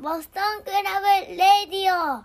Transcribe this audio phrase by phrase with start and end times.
[0.00, 2.22] Boston Club Radio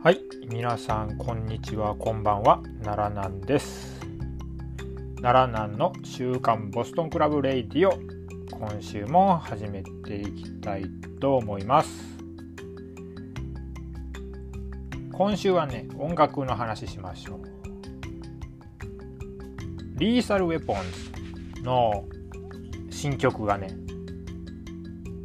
[0.00, 3.98] はい、皆さんこんにちは、こんばんは、奈良南です。
[5.22, 7.98] 奈良南の週刊 Boston Club Radio、
[8.56, 10.84] 今週も始めていきたい
[11.20, 11.90] と思います。
[15.12, 17.40] 今週はね、音楽の話しましょう。
[19.98, 21.23] リーサルウェポンズ
[21.64, 22.04] の
[22.90, 23.68] 新曲がね、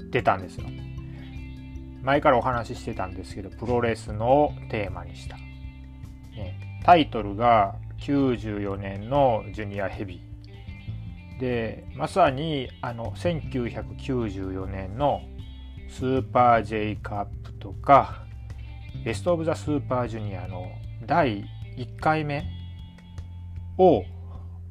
[0.09, 0.66] 出たんですよ。
[2.02, 5.36] 前からお話ししてたんですけどプロレスのテーマにした、
[6.36, 15.21] ね、タイトルが94年のジュニアヘビーでまさにあの1994年の
[15.90, 18.24] スーパー J カップとか
[19.04, 20.71] ベスト・オブ・ザ・スーパージュニアの
[21.05, 21.44] 第
[21.77, 22.46] 1回目
[23.77, 24.04] を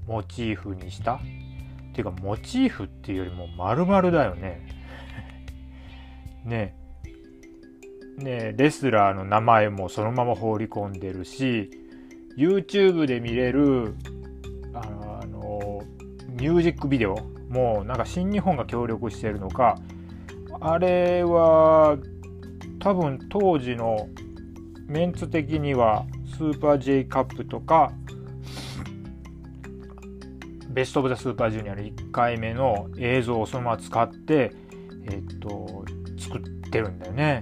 [0.06, 1.20] モチーフにした
[1.98, 4.60] っていうかモチーフっていうよりも丸々だよね。
[6.44, 6.76] ね。
[8.18, 11.70] ね、レスラーの名前もそのまま放り込んでるし
[12.36, 13.94] YouTube で見れる
[14.74, 15.82] あの
[16.28, 17.16] ミュージックビデオ
[17.48, 19.78] もなんか新日本が協力してるのか
[20.60, 21.96] あれは
[22.80, 24.08] 多分当時の
[24.88, 26.04] メンツ的には
[26.36, 27.92] スーパー J カップとか
[30.78, 34.52] ベスト・オブ・ザ・スーパージュニアの1回目の映像をそのまま使って、
[35.10, 35.84] えっと
[36.16, 37.40] 作ってるんだよね。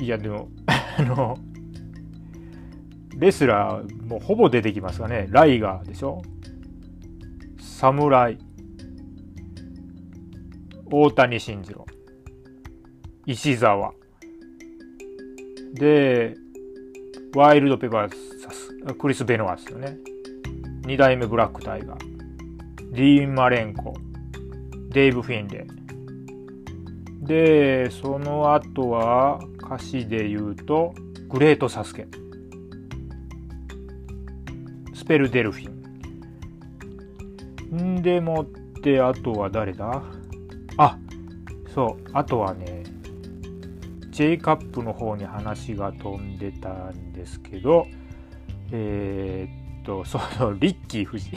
[0.00, 0.48] いやでも
[0.96, 1.36] あの
[3.18, 5.26] レスラーもうほぼ出てきますがね。
[5.28, 6.22] ライガーでしょ？
[7.58, 8.38] 侍
[10.86, 11.84] 大谷慎次郎。
[13.26, 13.92] 石沢。
[15.74, 16.34] で
[17.36, 18.08] ワイルドペパー
[18.42, 19.98] サスクリス・ベノワですよね。
[20.90, 21.98] 2代目ブラックタイガー。
[22.90, 23.94] ディーン・マレンコ。
[24.88, 27.24] デイブ・フィンレイ。
[27.24, 30.92] でその後は歌詞で言うと
[31.28, 32.08] グレートサスケ。
[34.92, 35.70] スペルデルフィ
[37.72, 37.98] ン。
[37.98, 38.46] んでもっ
[38.82, 40.02] てあとは誰だ？
[40.76, 40.98] あ
[41.72, 42.04] そう。
[42.12, 42.82] あとはね
[44.08, 47.86] J カップの方に話が飛んでたんですけど
[48.72, 51.32] えー、と そのリッキー富士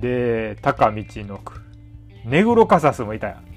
[0.00, 1.60] で高道の句
[2.24, 3.52] ネグロカサスもいたやん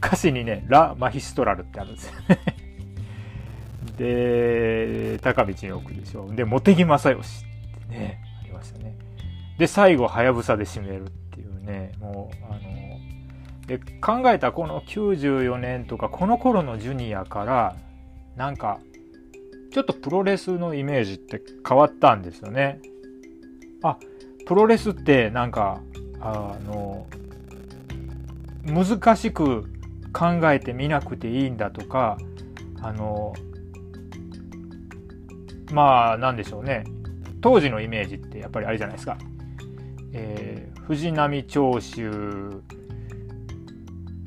[0.00, 2.38] 歌詞にね、ラ・マヒストラルってあるんですよね。
[3.96, 6.26] で、高道の奥でしょ。
[6.32, 8.96] で、茂木正義ってね、ありましたね。
[9.58, 12.60] で、最後、はやぶさで締めるっていうね、もう、あの、
[13.66, 17.76] で、考えたこの94年とか、この頃のジュニアから、
[18.36, 18.80] なんか、
[19.70, 22.80] ちょっとプロレスのイメージって変わったんですよね。
[23.82, 23.96] あ、
[24.46, 25.80] プロレスってなんか、
[26.20, 27.06] あの、
[28.64, 29.64] 難しく
[30.12, 32.18] 考えてみなくていいんだとか
[32.82, 33.34] あの
[35.72, 36.84] まあなんでしょうね
[37.40, 39.16] 当時のイメージってやっぱりあれじゃないですか、
[40.12, 42.62] えー、藤波長州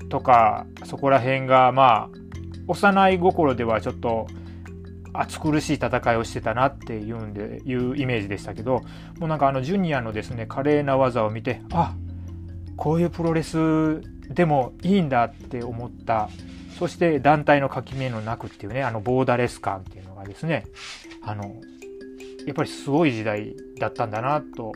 [0.09, 2.17] とかそこら辺がまあ
[2.67, 4.27] 幼い心ではちょっと
[5.13, 8.81] 暑苦しい戦いをしてたなっていうんでいうイメージでしたけど
[9.19, 11.95] もうなんかあのジュニアのですね華麗な技を見てあ
[12.75, 16.29] こういうプロレスでもいいんだって思った
[16.79, 20.65] そして団体の垣根のなくっていうねあのボーダレス感っていうのがですね
[21.21, 21.61] あの
[22.45, 24.71] やっぱりすごい時代だったんだなと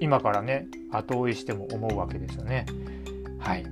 [0.00, 2.66] 今からね後追いしても思うわけですよね。
[3.38, 3.66] はい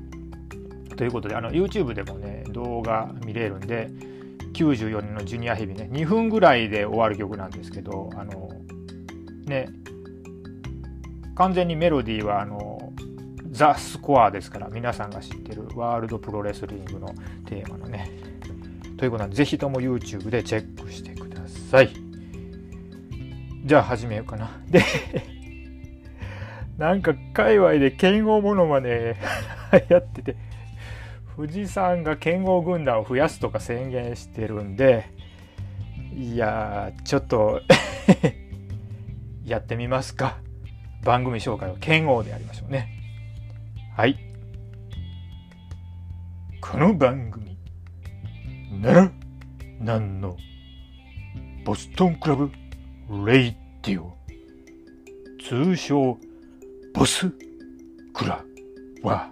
[0.96, 3.90] ということであの YouTube でもね動画見れるんで
[4.54, 5.88] 94年のジュニアヘビね。
[5.92, 8.50] 2分ぐらいで終わる曲なんですけどあの
[9.46, 9.68] ね。
[11.34, 12.92] 完全にメロディーはあの
[13.50, 17.08] ザ・スコアですから皆さんが知ってるワールドプロレスリングの
[17.46, 18.10] テーマのね。
[18.96, 21.90] ということでぜひとも YouTube でチェックしてください。
[23.64, 24.60] じゃあ始めようかな。
[24.68, 24.82] で
[26.78, 29.16] なんか界隈で剣豪モノマネ
[29.72, 30.53] 流行ってて。
[31.36, 35.10] 富士山が剣豪軍団を増やすとか宣言してるんで
[36.14, 37.60] いやちょっと
[39.44, 40.38] やってみますか
[41.02, 42.94] 番組紹介は剣豪でやりましょうね
[43.96, 44.18] はい。
[46.60, 47.56] この番組、
[48.82, 49.12] 奈良
[49.78, 50.36] 南の
[51.64, 52.50] ボストンクラブ
[53.24, 54.16] レイディオ、
[55.40, 56.18] 通称
[56.92, 57.30] ボス
[58.12, 58.44] クラ
[59.04, 59.30] は、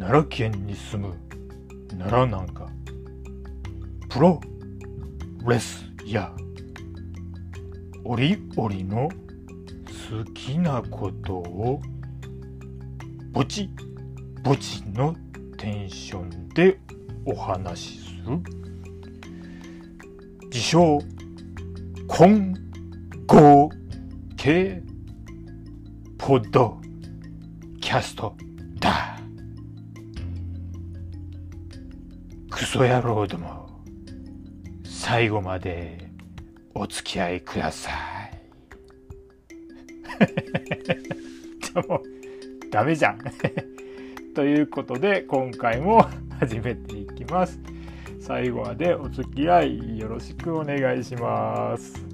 [0.00, 1.14] 奈良県に住む
[1.90, 2.66] 奈良南が、
[4.08, 4.40] プロ
[5.46, 6.32] レスや
[8.02, 11.82] 折々の好きなことを
[13.30, 13.68] ぼち
[14.42, 15.14] ぼちの
[15.58, 16.80] テンションで
[17.26, 18.42] お話しする。
[20.44, 20.98] 自称
[22.08, 22.54] 混
[23.26, 23.68] 合
[24.38, 24.82] 系
[26.16, 26.80] ポッド
[27.82, 28.34] キャスト。
[32.60, 33.70] クソ野郎ども
[34.84, 36.10] 最後まで
[36.74, 37.94] お付き合いください。
[41.72, 42.02] でも
[42.70, 43.18] ダメじゃん。
[44.36, 46.06] ということで今回も
[46.38, 47.58] 始めていきます。
[48.20, 52.09] 最後までお付き合いよろしくお願いします。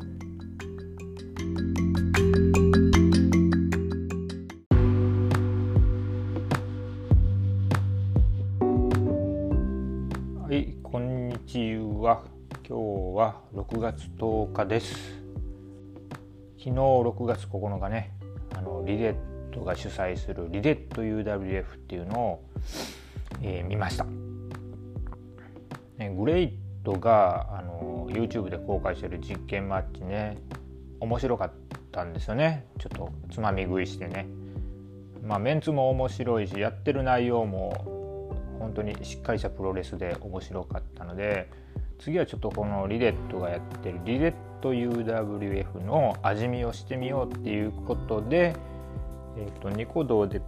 [12.69, 14.97] 今日は6月10日です。
[16.59, 18.13] 昨日6月9日ね
[18.57, 19.15] あのリレッ
[19.53, 22.45] トが主催するリレット UWF っていうのを、
[23.41, 24.05] えー、見ました、
[25.97, 30.37] ね、グレイトがあの YouTube で公開してる実験マッチね
[30.99, 31.53] 面白かっ
[31.93, 32.67] たんですよね。
[32.81, 34.27] ちょっとつまみ食いしてね。
[35.23, 41.49] まあメンツも面白いしやってる内容も本当にしっかりしたプロレスで面白かったので
[41.99, 48.55] 次はちょっとこのリレットがやってるリレット UWF の味見をしてみようっていうことで、
[49.39, 50.41] えーと、ニコ動で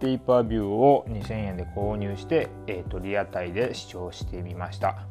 [0.00, 5.06] ペーパービューを2000円で購入して、えーと、リアタイで視聴してみました。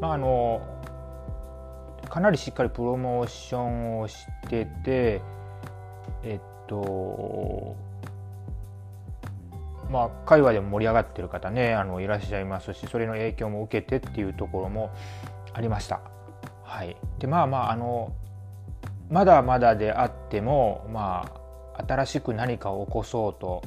[0.00, 0.60] まああの
[2.08, 5.20] かなりしっかりプロモーションをしてて
[6.22, 7.76] えっと
[9.90, 14.90] まあ、界隈でも盛り上がってる方ねあのいらっしゃいますしそれの影響も受けてっていうところも
[15.52, 16.00] ありました。
[16.62, 18.12] はい、でまあまああの
[19.08, 21.32] まだまだであってもま
[21.74, 23.62] あ新しく何かを起こそうと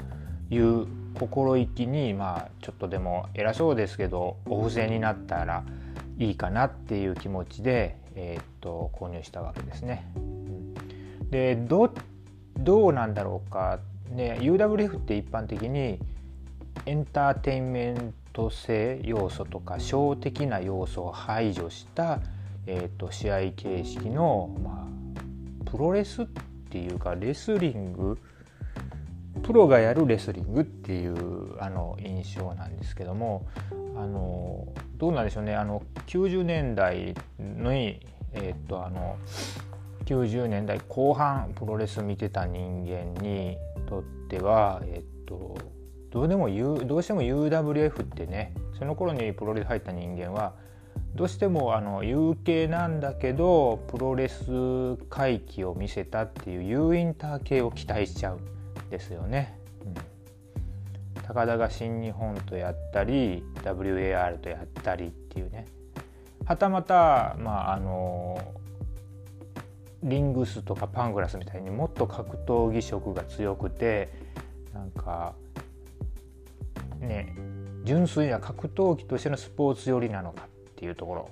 [0.52, 0.86] いう
[1.16, 5.64] 心意気にまあちょっとでも偉そうですけどお布施になったら
[6.20, 10.06] いいかなっていう気持ちで、えー、っと購入したわけですね。
[11.32, 11.92] でど
[12.58, 13.80] どうなんだろうか
[14.10, 16.00] ね UWF って一般的に
[16.86, 22.20] エンターテインメント性要素とかショー的な要素を排除した、
[22.66, 24.88] えーと、試合形式の、ま
[25.66, 26.26] あ、プロレスっ
[26.70, 28.18] ていうかレスリング
[29.44, 33.48] プロがやるレスリングっていうあの印象なんですけども
[33.96, 35.56] あのどうなんでしょうね。
[35.56, 38.00] あの90年代に、
[38.34, 39.18] えーとあの
[40.06, 43.58] 90年代後半プロレス見てた人間に
[43.88, 45.58] とっては、えっと、
[46.12, 50.54] どうでも、U、どうしても UWF ってねその頃にプロレス入った人間は
[51.16, 59.58] どうしてもあの有形なんだけどプロレス回帰を見せたっていう U インター系を期待しちゃうんですよね。
[59.86, 59.94] うん、
[61.24, 65.66] 高田が新日本とやったり WAR とやったりっていうね
[66.46, 68.40] はたまたまああの
[70.04, 74.10] リングスとかパングラスみたいにもっと格闘技色が強くて
[74.74, 75.36] なんか
[77.00, 77.36] ね
[77.84, 81.30] 純粋な格闘技としてのスポーツ寄りなのかっていうところ、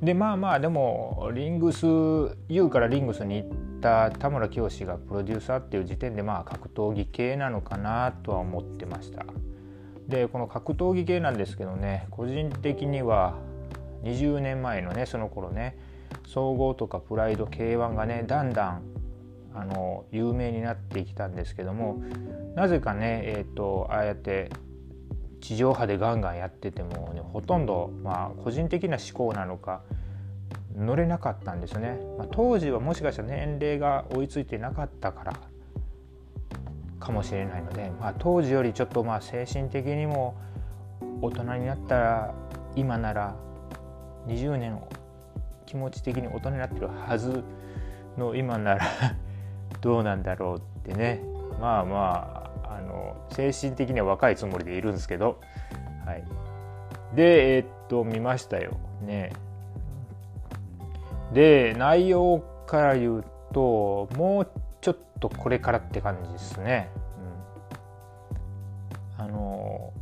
[0.00, 1.86] うん、でまあまあでもリングス
[2.48, 3.48] U からリングスに行っ
[3.80, 9.24] た田村清がプロデューサーっていう時点でまあ格闘技系なのかなとは思ってました。
[10.08, 13.34] でこの格闘技系なんですけどね個人的には
[14.04, 15.76] 20年前のねその頃ね
[16.26, 18.82] 総合とかプライド K1 がねだんだん
[19.56, 22.02] あの有名になってきたんですけども
[22.54, 24.50] なぜかね、えーと、ああやって
[25.40, 29.82] 地上波でガンガンやってても、ね、ほとんど、まあ、個人的な思考なのか
[30.76, 35.32] 乗れなかったんですね、まあ、当時はもしかしたら年齢が追いついてなかったから
[37.00, 40.36] かもしれないので、まあ、当時よりちょっとまあ精神的にも
[41.22, 42.34] 大人になったら
[42.74, 43.36] 今なら
[44.26, 44.78] 20年
[45.64, 47.42] 気持ち的に大人になってるはず
[48.18, 48.86] の今なら
[49.80, 51.22] どうなんだろうってね。
[51.60, 55.40] まあまああの精神的には若いつもりでいるんですけど、
[56.04, 56.24] はい、
[57.14, 58.76] でえー、っと見ましたよ。
[59.02, 59.32] ね。
[61.32, 66.88] で内容から言うともうちょっとこれからって感じですね、
[69.18, 69.92] うん、あの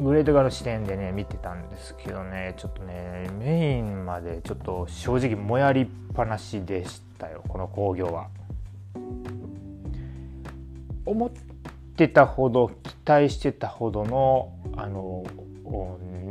[0.00, 2.54] グレート側の視点でね見てたんですけどね。
[2.56, 8.28] ちょっとねメインまでちょっと正直もやりっぱなしでしたよこの興行は。
[11.06, 11.30] 思っ
[11.96, 15.24] てたほど期待してたほどのあの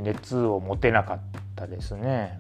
[0.04, 1.20] 熱を持てなかっ
[1.56, 2.40] たですね。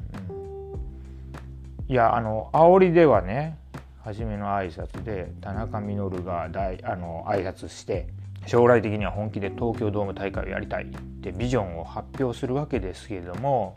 [1.87, 3.57] いやあの煽りではね
[4.03, 8.07] 初めの挨拶で田中稔が大あの挨拶して
[8.45, 10.87] 将来的には本気で東京ドーム大会をやりたいっ
[11.21, 13.75] てビジョンを発表するわけですけれども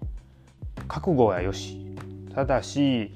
[0.88, 1.96] 覚悟はよし
[2.34, 3.14] ただし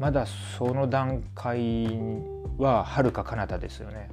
[0.00, 1.86] まだその段階
[2.56, 4.08] ははるか彼方ですよね。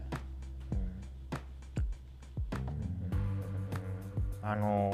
[4.41, 4.93] あの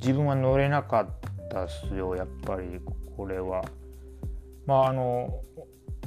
[0.00, 1.08] 自分は乗れなかっ
[1.48, 2.80] たっすよやっぱり
[3.16, 3.62] これは。
[4.66, 5.42] まああの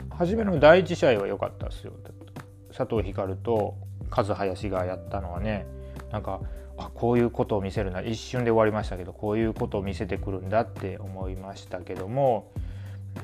[0.09, 1.93] 初めの第一試合は良かったですよ
[2.75, 3.75] 佐藤光と
[4.15, 5.65] 和林がやったのはね
[6.11, 6.41] なんか
[6.77, 12.51] あこういうことを見せるな一瞬で終わりましたけどこういうことを見せてくるんだって思いましたけども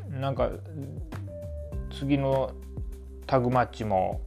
[0.09, 0.49] なんか
[1.91, 2.51] 次の
[3.25, 4.21] タグマッチも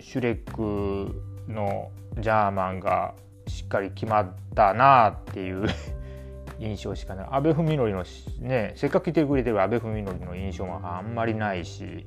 [0.00, 3.14] シュレックのジャーマンが
[3.46, 5.66] しっかり決まったなっていう
[6.60, 7.26] 印象しかない。
[7.30, 8.04] 阿部文則の
[8.40, 12.06] ねせっかく来てくれてる阿部文則の印象はあんまりないし、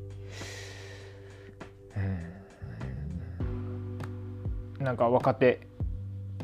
[4.79, 5.67] うん、なんか若手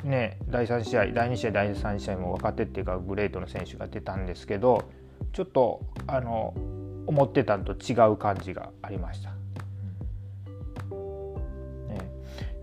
[0.04, 4.90] ね第3試合第2試合第3試合も若手っていうかグレートの選手が出たんですけど
[5.34, 6.54] ちょっとあの
[7.08, 9.32] 思ってたのと違う感じがありました。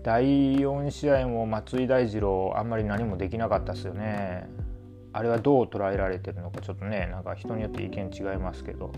[0.01, 4.49] 第4試合も松井大二郎あんまり何もできなかったですよね。
[5.11, 8.91] あれはどう捉えられてるのかちょっとねなんか人によって意見違いますけど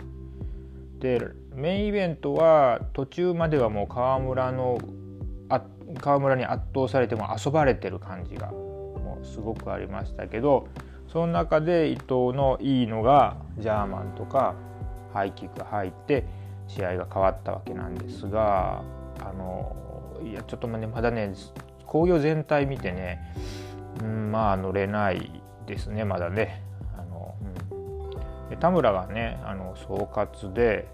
[1.00, 1.26] で
[1.56, 4.78] メインイベントは途中まではもう川村の
[5.50, 5.64] あ
[6.00, 10.68] 川村に圧倒されても遊ばれてる感じがもうすごくありましたけど
[11.12, 14.56] その中で伊藤のいいのがジャーマンとか
[15.14, 16.26] ハイキックが入って
[16.68, 18.82] 試合が変わったわけなんですが
[19.20, 19.76] あの
[20.24, 21.34] いやちょっとねまだね
[21.86, 23.20] 工業全体見てね、
[24.02, 26.64] うん、まあ乗れないですねまだね。
[26.98, 27.36] あの
[28.50, 30.88] うん、田村がねあの総括で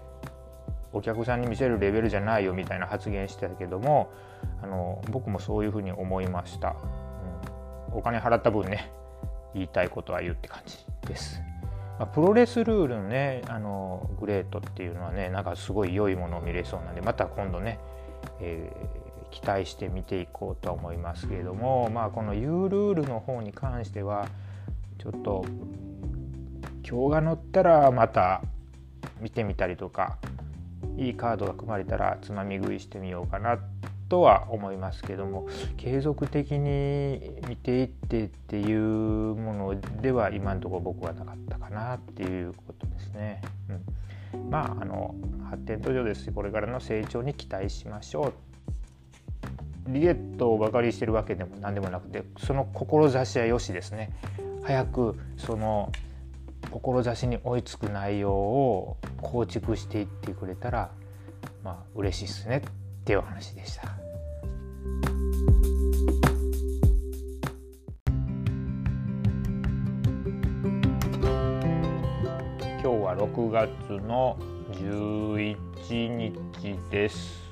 [0.92, 4.10] お客さんに見せるレベルじゃないよみたいな発言してたけども
[4.62, 6.74] あの僕もそういうふうに思いました、
[7.90, 8.90] うん、お金払った分ね
[9.54, 10.76] 言いたいことは言うって感じ
[11.06, 11.40] です、
[11.98, 17.78] まあ、プロレスルールのねあのグレートっていうのはねなんかすごい良いものを見れそうなんでまた今度ね、
[18.40, 24.28] えー、期待して見ていこうと思いますけれどもまあこの U ルールの方に関しては
[24.98, 25.44] ちょっと
[26.88, 28.42] 今日が乗ったらまた
[29.20, 30.18] 見てみたりとか
[30.96, 33.58] いいカードが組まれたらつまみ食いしてみようかな
[34.08, 35.46] とは思いますけども
[35.76, 43.42] 継続的に見ていってっていうものでは今のところ僕はなかったかなっていうことですね。
[44.34, 45.14] うん、まああの
[45.50, 48.32] 発展途上ですしこれからの成長に期待しましょ
[49.88, 49.92] う。
[49.92, 54.10] リゲットをバカにしてるわけでも何でもなくてその志はよしですね。
[54.62, 55.92] 早くその
[56.70, 60.90] 志に追いつく内容を構築していってくれたら
[61.64, 62.62] まあ嬉しいっすね
[63.08, 63.84] っていう話でした。
[72.64, 73.70] 今日は6月
[74.06, 74.36] の
[74.72, 75.56] 11
[76.18, 77.48] 日です。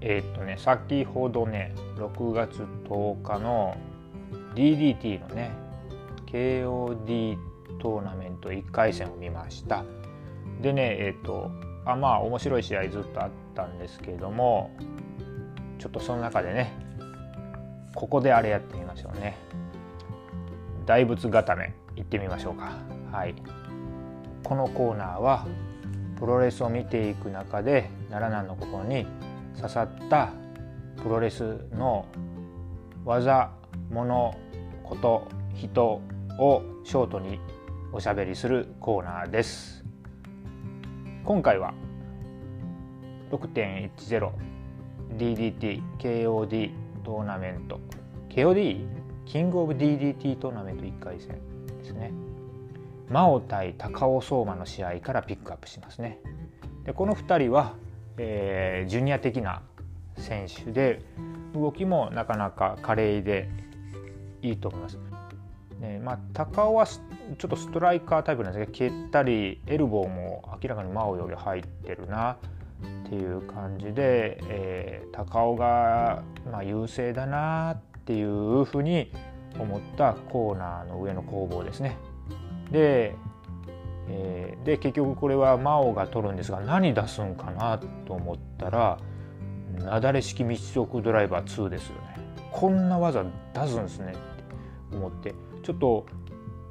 [0.00, 3.76] えっ、とね先ほどね6月10日の
[4.54, 5.50] DDT のね
[6.24, 7.36] KOD
[7.82, 9.84] トーナメント1回戦を見ました
[10.62, 11.50] でねえっ、と
[11.86, 14.70] あまあ面白い試合ずっとあったんですけれども
[15.78, 16.72] ちょっとその中でね
[17.94, 19.38] ここであれやってみましょうね。
[20.84, 22.72] 大仏固め行ってみましょうか。
[23.10, 23.34] はい。
[24.44, 25.46] このコーナーは
[26.18, 29.06] プロレスを見ていく中で奈良南の心に
[29.56, 30.30] 刺さった
[31.02, 32.06] プロレスの
[33.04, 33.50] 技
[33.90, 34.36] 物
[34.84, 36.00] こと人
[36.38, 37.40] をショートに
[37.92, 39.75] おしゃべりするコーナーです。
[41.26, 41.74] 今回は
[43.32, 46.70] 6.10DDT KOD
[47.04, 47.80] トーナメント。
[48.28, 48.86] KOD
[49.24, 51.40] キングオブ DDT トーナメント1回戦
[51.78, 52.12] ですね。
[53.08, 56.20] 真央対高尾相馬の試合からピックアップしますね。
[56.84, 57.74] でこの2人は、
[58.18, 59.62] えー、ジュニア的な
[60.18, 61.02] 選手で
[61.54, 63.48] 動きもなかなか華麗で
[64.42, 64.96] いいと思います。
[65.80, 72.36] ねまあ、高尾はちょっとストライカータイプなんですけど蹴ったりエルボーも明らかに真央より入ってるな
[73.06, 79.12] っていう感じで、えー、高尾が、まあ、優勢だなっていうふうに
[79.58, 81.96] 思ったコーナーの上の攻防ですね。
[82.70, 83.14] で,、
[84.08, 88.98] えー、で結局これは真央が取るんですが何出すんかなと思ったら
[89.78, 92.16] なだれ式密食ドライバー2ですよね。
[92.52, 94.14] こんな技出すんですねっ
[94.90, 95.34] て思って
[95.66, 96.06] ちょっと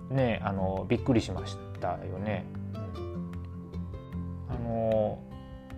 [0.09, 2.45] ねあのびっくりしましたよね。
[4.65, 5.19] の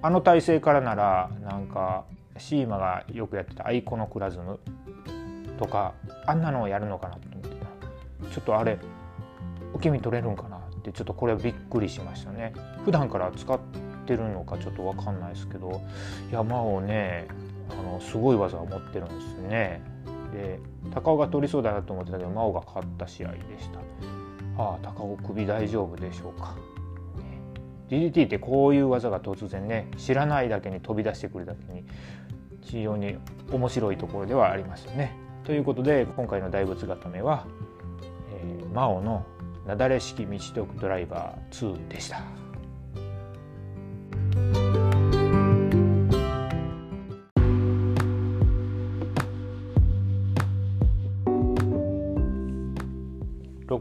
[0.02, 2.06] あの体勢からならなんか
[2.38, 4.60] シーマがよくやってたアイコノクラズム
[5.58, 5.94] とか
[6.28, 8.30] あんなのをやるのかなと思ってた。
[8.30, 8.78] ちょっとあれ
[9.74, 12.54] 受け身取れるんかなってちょっとこれびっくりしましたね。
[12.86, 13.60] 普段から使っ
[14.06, 15.82] てるのかちょっと分かんないですけど
[16.32, 17.28] 山をね
[17.72, 19.97] あのすごい技を持ってるんですね。
[20.32, 20.60] で
[20.94, 23.80] 高尾が取りそうだなと思ってたけど真央が勝った試合でした
[24.62, 26.56] ああ高尾首大丈夫でしょうか
[27.90, 31.86] DDT ってこういう技が突然ね知らないだけに飛び出してくるだけに
[32.62, 33.18] 非常に
[33.52, 35.16] 面白いところではありますよね。
[35.46, 37.46] ということで今回の大仏固めは、
[38.34, 39.26] えー、マオの
[39.66, 42.47] なだれ式道徳ドライバー2でした。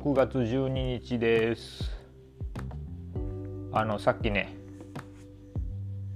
[0.07, 1.91] 6月12日です。
[3.73, 4.57] あのさっきね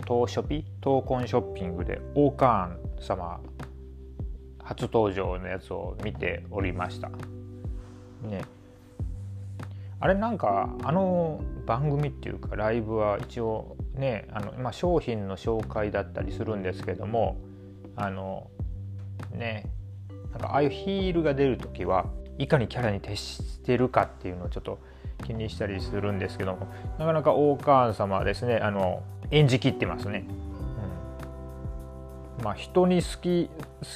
[0.07, 3.41] 東ショピ東コンショッピングでオーカーン様
[4.63, 7.09] 初登場のやつを見ておりました。
[8.23, 8.45] ね。
[9.99, 17.39] あれなんかあの番組っていうかライブは一応ねあの、まあ、商品の紹介だったりするんですけども
[17.97, 18.53] あの
[19.33, 19.67] ね。
[20.31, 22.07] なんかああいうヒールが出る時は
[22.41, 24.79] いかにキャラに徹してるかっていうのをちょっと
[25.25, 26.67] 気にしたりするんですけども
[26.99, 30.25] なかなか大川様はですねあの演じきってますね。
[32.39, 33.51] うん、まあ人に好き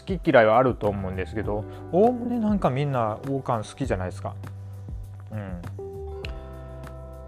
[0.07, 4.35] 好き嫌いはあると思うんですけどおおむねなんかみんな王冠好きじゃないですか。
[5.33, 5.63] うん。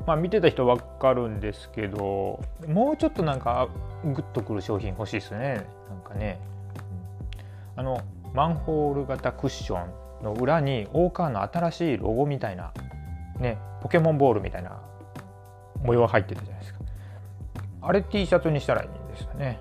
[0.06, 3.68] まあ見てた人分かるんですけどもうちょっとなんか
[4.04, 5.66] グッとくる商品欲しいですね。
[5.88, 6.38] なんかね、
[7.74, 8.02] うん、あの
[8.34, 10.05] マンホール型クッション。
[10.22, 12.72] の裏にオーカーの新しいロゴみたいな
[13.38, 14.80] ねポケモンボールみたいな
[15.82, 16.80] 模様が入ってるじゃないですか。
[17.82, 19.60] あれ T シャツにしたらいいんですよね、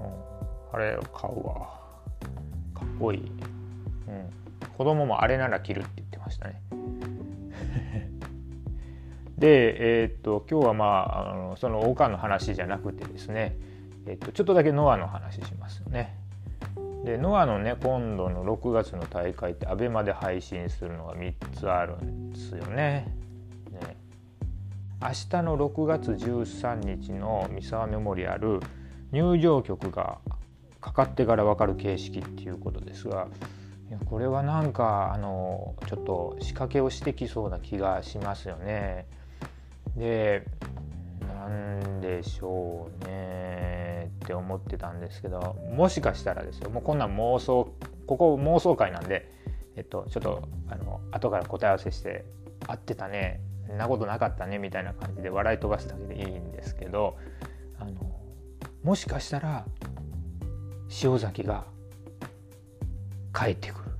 [0.00, 1.80] うん、あれを買うわ。
[2.74, 3.30] かっこいい、うん、
[4.76, 6.60] 子供もあれなら着るって言ってましたね。
[9.38, 13.56] でえー、っと今日はまああのその王冠の話じゃなくてですね、
[14.06, 16.11] えー、っとちょっとだけノアの話しますよね。
[17.04, 23.06] でノアのね今度の6月の大会って ABEMA で配信するのが3つあるんですよね。
[23.72, 23.96] ね
[25.00, 28.60] 明日の6月13日の三沢メモリアル
[29.10, 30.18] 入場曲が
[30.80, 33.28] かかってから分かる形式っていうことですが
[34.06, 39.06] これはなんかあのちょっと仕掛けをしてきそうな気がしますよね。
[39.96, 40.46] で
[41.48, 46.70] なんでしょうねって思ってたんですけどもしかしたらですよ。
[46.70, 47.72] もうこんなん妄想
[48.06, 49.30] ここ妄想会なんで、
[49.76, 52.24] えっと、ちょっとあの後から答え合わせして
[52.66, 53.40] 合ってたね
[53.72, 57.16] んなことなかったねみたいな感じで笑い飛ばすだけでいいんですけど
[57.78, 57.92] あの
[58.82, 59.64] もしかしたら
[61.02, 61.64] 塩崎が
[63.34, 63.92] 帰ってくる。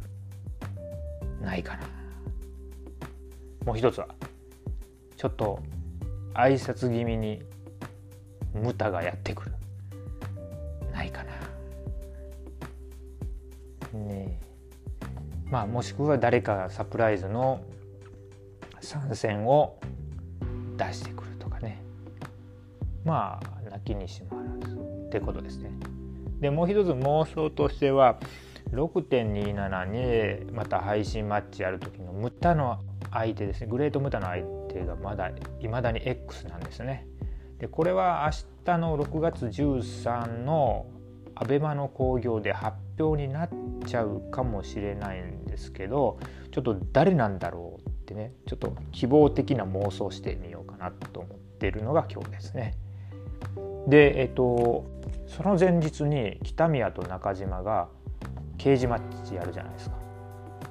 [1.41, 1.83] ないかな。
[3.65, 4.09] もう一つは
[5.17, 5.59] ちょっと
[6.35, 7.43] 挨拶気味に
[8.55, 9.53] ムタがやってくる。
[10.93, 11.33] ないかな。
[13.99, 14.53] ねえ。
[15.51, 17.61] まあもしくは誰かがサプライズの
[18.81, 19.79] 参戦を
[20.77, 21.83] 出してくるとかね。
[23.05, 25.71] まあ泣きにしもあらずってことですね。
[26.41, 28.19] でもう一つ妄想としては
[28.73, 33.67] 6.27にまた配信マッチやる時のムタの相手ですね。
[33.67, 34.62] グレートムタの相手。
[34.81, 35.31] がまだ
[35.61, 37.07] いまだに X なんですね。
[37.59, 40.87] でこれは明日の6月13の
[41.37, 43.51] ABEMA の興行で発表になっ
[43.87, 46.19] ちゃうかもしれないんですけど
[46.51, 52.75] ちょっと誰なんだろうってねちょっと希望的な妄想してみようかなと思ってるのが今日ですね。
[53.87, 54.85] でえっと
[55.27, 57.89] その前日に北宮と中島が
[58.59, 59.97] 刑事マッチやるじゃないですか。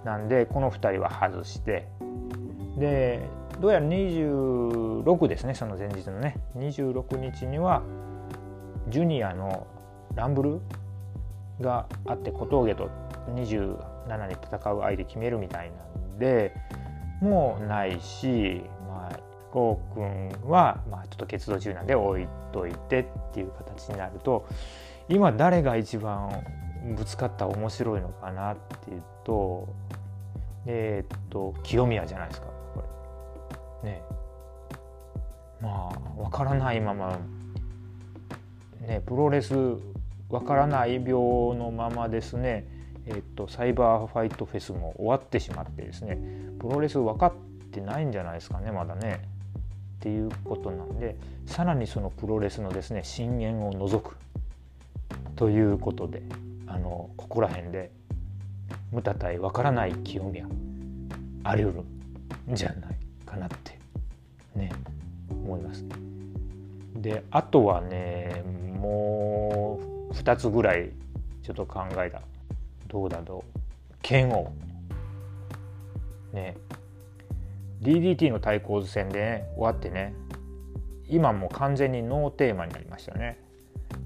[0.03, 1.87] なんでこの2人は外して
[2.77, 3.27] で
[3.61, 6.35] どうやら26ですねその前日のね。
[6.57, 7.83] 26日には
[8.87, 9.67] ジュニアの
[10.15, 10.61] ランブル
[11.61, 12.89] があって小峠と
[13.35, 16.55] 27に戦う相手決めるみたいなんで
[17.21, 19.19] もうないし、まあ、
[19.51, 24.47] 郷君は、まあ、ちょっと決動中なんで置いといてっていう形になると
[25.07, 26.31] 今誰が一番
[26.97, 29.69] ぶつかった面白いのかなっていうと
[30.65, 32.60] えー、っと清宮じゃないですか。
[33.83, 34.03] ね
[35.61, 37.19] まあ分からないまま
[38.81, 39.53] ねプロレス
[40.29, 41.11] 分からない病
[41.55, 42.65] のままですね
[43.05, 46.17] えっとサイバーファイトフェスも終わってしまってですね
[46.59, 47.33] プロレス分かっ
[47.71, 49.21] てないんじゃないですかねまだね。
[50.01, 51.15] っていうことなんで
[51.45, 54.17] さらにそのプロレスのですね深淵を除く
[55.35, 56.23] ということで
[56.65, 57.91] あのここら辺で
[58.91, 60.47] 無駄対わからない清宮
[61.43, 61.83] あり得
[62.47, 63.00] るんじゃない
[63.31, 63.79] かなって
[64.55, 64.71] ね
[65.29, 65.85] 思います。
[66.95, 68.43] であとはね
[68.77, 69.79] も
[70.11, 70.91] う2つぐらい
[71.41, 72.21] ちょっと考えた
[72.87, 73.59] どうだろう
[74.01, 74.53] 剣王
[76.33, 76.57] ね
[77.81, 80.13] DDT の対抗戦で、ね、終わってね
[81.07, 83.39] 今もう完全にノーテーマになりましたね。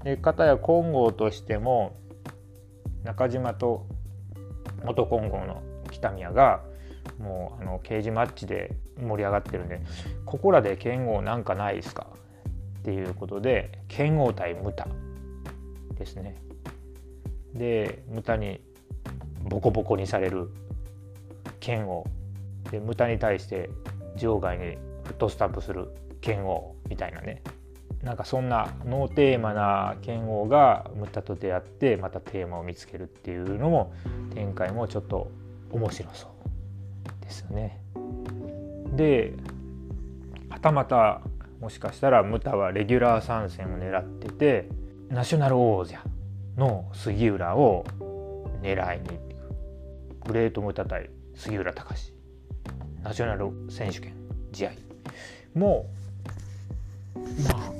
[0.02, 1.96] で片や金剛としても
[3.04, 3.86] 中島と
[4.84, 6.62] 元金剛の北宮が
[7.18, 9.80] もうあのケージマッチで盛り上がってるんで
[10.24, 12.06] ここらで剣王なんかないですか？
[12.80, 14.86] っていうことで剣王対ムタ
[15.98, 16.36] ですね。
[17.54, 18.60] でムタに
[19.42, 20.50] ボコボコにされる
[21.60, 22.04] 剣王
[22.70, 23.70] でムタに対して
[24.16, 25.88] 場外にフットスタンプする
[26.20, 27.42] 剣王みたいなね
[28.02, 33.92] なんかそんなノーテーマな剣王がムタと出会ってまたテーマを見つけるっていうのも
[34.34, 35.30] 展開もちょっと
[35.72, 37.80] 面白そうですよね。
[38.94, 39.34] で
[40.50, 41.20] はたまた
[41.60, 44.68] もしかしたらムタはレギュラー参戦を狙ってて
[45.08, 46.02] ナショナル王者
[46.56, 47.84] の杉浦を
[48.62, 49.18] 狙いに
[50.26, 52.12] グレートムタ対杉浦隆。
[53.02, 54.14] ナショナル選手権
[54.52, 54.72] 試合
[55.54, 55.86] も
[57.48, 57.72] まあ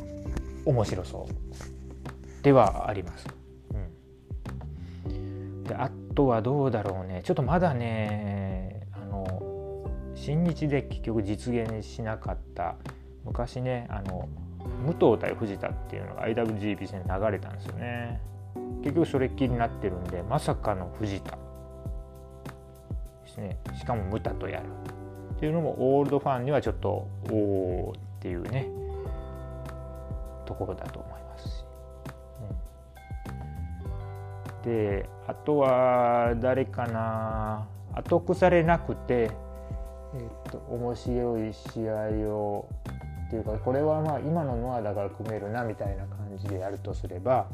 [0.64, 3.26] 面白そうではあります。
[5.08, 7.22] うん、であとはどうだろうね。
[7.24, 9.26] ちょっとまだねあの
[10.26, 12.74] 新日で結局実現しなかった
[13.24, 14.28] 昔ねあの
[14.84, 18.20] 武藤対藤田っていうのが IWGP 戦流れたんですよね。
[18.82, 21.30] 結局それっきりになってるんでまさかの藤田。
[21.30, 21.38] で
[23.28, 23.56] すね。
[23.78, 24.66] しかもムタとやる。
[25.36, 28.68] っていうのもオールドファンにはちょっとおおっていうね
[30.44, 31.64] ところだと思いますし、
[34.64, 37.68] うん、であとは誰かな。
[37.94, 39.30] 後腐れなくて、
[40.18, 42.68] えっと面白い試合を
[43.26, 47.46] っていうかこれはまあ今のノアだから組めるなみたいな感じでやるとすれば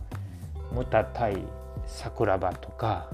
[0.70, 1.42] ムタ対
[1.86, 3.10] 桜庭とか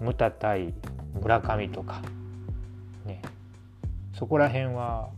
[0.00, 0.74] ムタ対
[1.20, 2.02] 村上とか
[3.04, 3.22] ね
[4.12, 5.08] そこら辺は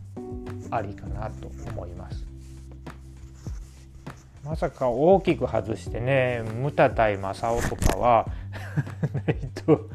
[0.71, 2.25] ありかなと思います。
[4.43, 8.27] まさか大きく外してねムタ対正雄とかは
[9.27, 9.89] ないと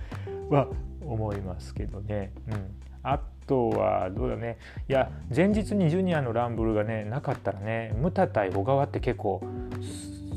[0.51, 0.69] は
[1.01, 2.33] 思いますけどね。
[2.49, 4.59] うん、あとはどうだね。
[4.89, 9.43] いや前日にジュニアのランブルがねなかったらねムタ対小川って結構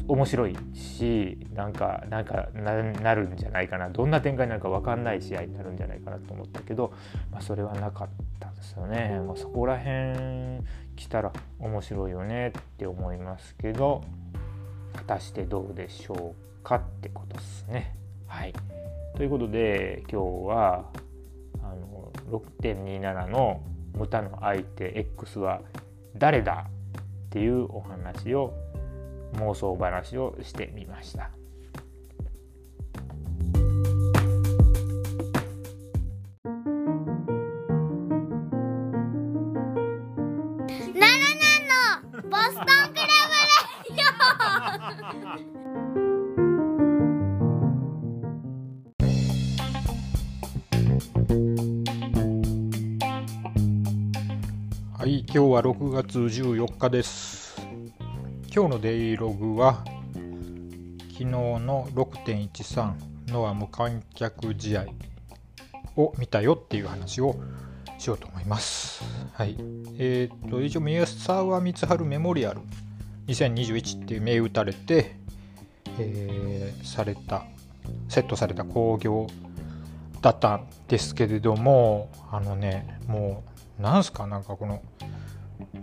[0.07, 3.89] 面白いしなんかなんかなるんじゃないかな。
[3.89, 6.93] どんな展開になるか分かんない試合になるんじゃないかなと思ったけど、
[7.31, 10.61] まあ、それはなかったんですよね、まあ、そこら辺
[10.95, 14.03] 来たら面白いよねって思いますけど
[14.95, 17.95] 果たしてどうでしょうかってことですね。
[18.27, 18.53] はい、
[19.15, 20.85] ということで今日は
[21.63, 23.61] あの6.27の
[23.93, 25.61] ムタの相手 X は
[26.17, 28.53] 誰だっていうお話を
[29.33, 31.29] 妄想話をしてみました。
[44.85, 45.64] はい、
[55.35, 57.57] 今日は6月14日です。
[58.49, 59.83] 今日のデイログは
[61.09, 62.93] 昨日の6.13
[63.33, 64.85] ノア無観客試合
[65.97, 67.35] を見たよっていう話を
[67.97, 69.03] しようと思います。
[69.33, 69.57] はい。
[69.99, 72.61] えっ、ー、と、一応、宮沢光晴メモリアル
[73.27, 75.17] 2021っていう銘打たれて、
[75.99, 77.43] えー、された、
[78.07, 79.27] セットされた興行
[80.21, 83.43] だったんですけれども、あのね、も
[83.79, 84.81] う、なんすか、なんかこの、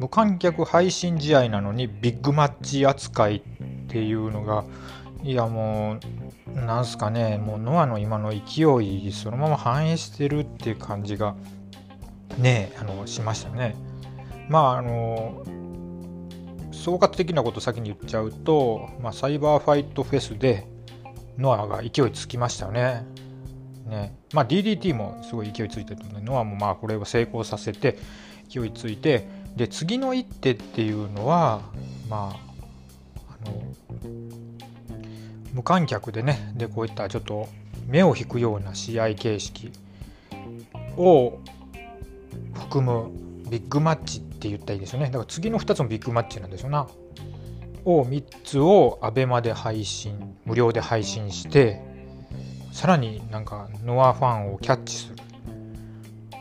[0.03, 3.43] 無観客配信試合なのにビッグマッチ扱いっ
[3.87, 4.65] ていうのが
[5.23, 6.01] いやも
[6.53, 11.37] うなんすかねもうノアの今の勢いそのまま反映してるっていう感じが
[12.37, 13.77] ねあのしましたね
[14.49, 15.45] まああの
[16.73, 20.67] 総括的なこと先に言っちゃうと、まあ、サイバーファイトフェスで
[21.39, 23.07] ノアが勢いつきましたよね。
[23.87, 27.99] ねまあ、DDT もすごい勢いついてるのでノアもまあこれを成功させて
[28.49, 31.63] 勢いついてで次の一手っていうのは
[32.09, 33.63] まああの
[35.53, 37.49] 無観客でねでこういったちょっと
[37.87, 39.73] 目を引くような試合形式
[40.97, 41.39] を
[42.55, 43.11] 含む
[43.51, 45.07] ビッグマッチって言ったらいいですよね。
[45.07, 46.89] だから次の2つもビッグマッチなんですよな。
[47.85, 51.81] を3つを ABEMA で配信無料で配信して
[52.71, 55.17] さらになんかノアファンをキャッチする。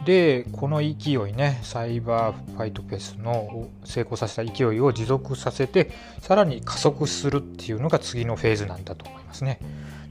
[0.05, 9.59] でこの勢いねサイバーファイトフェスの成功させた勢いを持続させてさらに加速するっていうのが次のフェーズなんだと思いますね。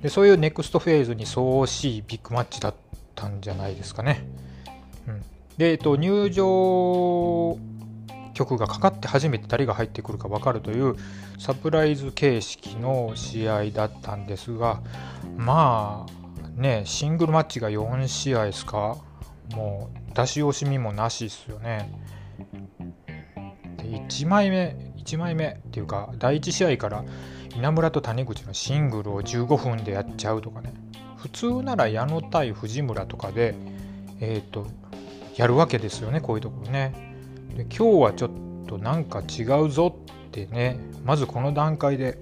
[0.03, 2.75] でそういうネクストフェーズに相応しいビッグマッチだっ
[3.15, 4.25] たんじゃないですかね、
[5.07, 5.21] うん、
[5.59, 7.59] で、えっと、入場
[8.33, 10.97] 曲がかかって初めて誰が入ってくるか分かるという
[11.39, 14.81] サプライズ形式の試合だったんですが
[15.37, 18.97] まあねシングルマッチが4試合ですか？
[19.55, 21.91] もう出し惜しみもなしっすよね。
[23.77, 27.05] で1枚目1枚目っていうか第1試合から
[27.57, 30.73] 稲村と谷口のシングルを15分でやっちゃうとかね。
[31.17, 33.55] 普通なら矢野対藤村とかで
[34.21, 34.67] えっ、ー、と
[35.37, 36.93] やるわけですよねこういうところね。
[37.57, 38.31] で今日はちょっ
[38.67, 39.95] となんか違うぞ
[40.29, 42.19] ってねまずこの段階で、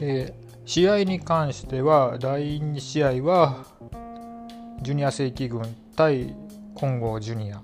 [0.00, 0.32] え、
[0.64, 3.66] 試合に関しては第2試合は
[4.80, 5.62] ジュニア正規軍
[6.02, 6.34] 対
[6.74, 7.60] 混合ジュニア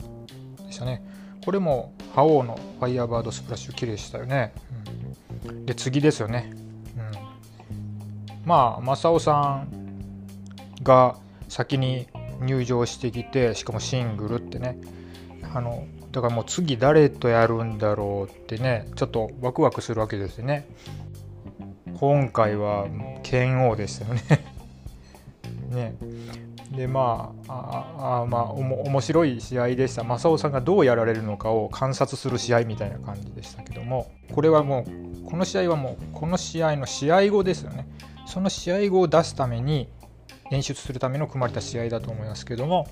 [0.64, 1.02] でしたね。
[1.44, 4.52] これも覇王のファイヤーバードスプラッシュ綺麗でしたよね、
[5.46, 6.52] うん、で次ですよね、
[6.96, 9.68] うん、まあ正雄さん
[10.82, 11.16] が
[11.48, 12.06] 先に
[12.40, 14.78] 入場してきてしかもシングルってね。
[15.54, 20.68] あのだからもう次誰とやるんだろうってねちょっとワクワクするわけですよね。
[21.98, 22.86] 今回は
[23.22, 24.22] 拳王でしたよね。
[25.74, 25.94] ね。
[26.70, 30.04] でまああまあおも面白い試合でした。
[30.04, 37.88] 正雄さんがどうやられるのかを観察する試合みたいな感じでしたけどもこれはもうこの試合はもうこの試合の試合後ですよね。
[38.26, 39.88] その試合後を出すために
[40.50, 42.86] 演出するための組まれた試合だと思いますけども、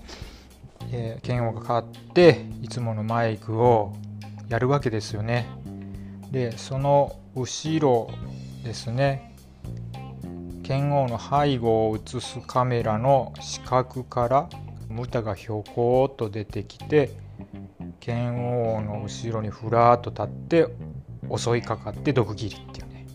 [0.91, 3.95] えー、剣王が勝っていつものマイクを
[4.49, 5.47] やるわけですよね。
[6.31, 8.11] でその後ろ
[8.65, 9.36] ですね。
[10.67, 14.49] 剣王の背後を映すカメラの死角から
[14.89, 17.13] ムタがひょこっと出てきて
[18.01, 20.67] 剣王の後ろにふらっと立って
[21.37, 23.07] 襲いかかって毒斬りっていうね。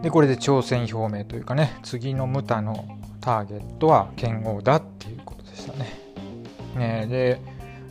[0.00, 5.86] でこれで挑戦表明というかね次のムタのターゲットは剣王だっていうことでしたね。
[6.76, 7.42] ねで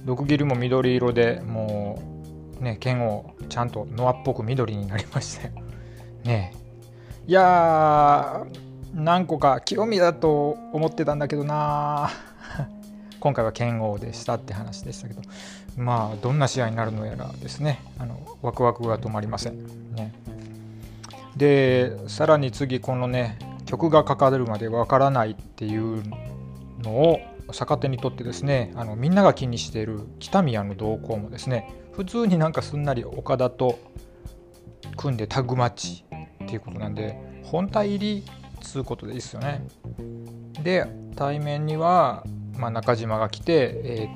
[0.04, 2.01] 毒斬りも緑色でも
[2.60, 5.54] うね剣王ちゃんとノアっぽく緑になりましたよ。
[6.23, 6.56] ね。
[7.27, 8.45] いや
[8.93, 12.10] 何個か清宮だと思ってたんだけどな
[13.19, 15.21] 今回は剣王でしたって話でしたけど
[15.77, 17.79] まあどんな試合になるのやらですね。
[17.97, 19.93] あのワクワクが止まりません。
[19.93, 20.13] ね。
[21.38, 26.03] でさらに次このね曲がかかるまでわからないっていう
[26.84, 27.19] のを
[27.53, 33.79] 逆手にとってですねあのみんなが気にしている北宮の動向もですね普通になんかすんなり岡田と
[34.97, 36.03] 組んでタグマッチ
[36.43, 38.23] っていうことなんで本体入り
[38.62, 39.65] つうことでいいですよね。
[40.63, 42.23] で対面には、
[42.58, 44.10] まあ、中島が来て、え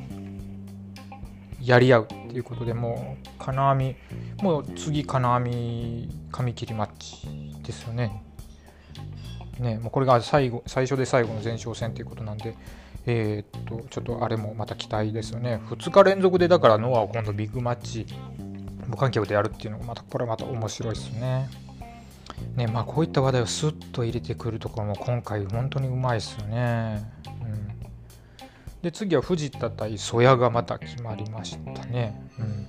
[1.60, 3.96] ー、やり合うっていうことでもう金網
[4.42, 7.28] もう次金網紙切りマッチ
[7.64, 8.22] ですよね。
[9.60, 12.56] ねもうこれが最後最初で最後の前哨戦ということなんで。
[13.08, 15.62] えー、っとちょっとあれもまた期待ですよね。
[15.70, 18.08] 2日連続でだからノアを今度ビッグマッチ
[18.88, 21.48] 無観客でやるっていうのがまたこれまた面白いですね。
[22.56, 27.04] ねまあ、こういった話題をスッと入れてくるところも今回本当にうまいですよね。
[27.28, 27.68] うん、
[28.82, 32.22] で次は藤田対曽谷がまた決まりましたね。
[32.40, 32.66] うん、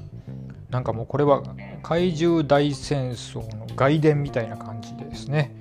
[0.71, 1.43] なんかもうこれは
[1.83, 5.55] 怪獣大戦争の外伝みたいな感じですね。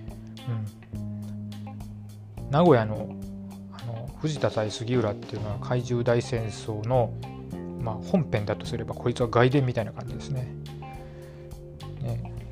[0.47, 0.51] う
[2.47, 3.15] ん、名古屋の
[3.73, 7.13] あの藤田対杉浦っていうのは怪獣大戦争の、
[7.79, 10.47] まあ、本編だとすればこいつは外伝みたいな感じですね。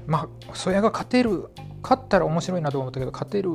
[0.08, 1.50] まあそれが勝てる
[1.82, 3.50] 勝ったら面白いなと思ったけど勝てる